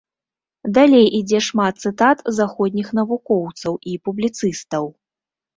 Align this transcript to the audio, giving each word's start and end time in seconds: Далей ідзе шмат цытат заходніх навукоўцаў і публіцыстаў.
Далей 0.77 1.05
ідзе 1.19 1.41
шмат 1.49 1.83
цытат 1.85 2.23
заходніх 2.39 2.87
навукоўцаў 3.01 3.73
і 3.93 3.97
публіцыстаў. 4.09 4.85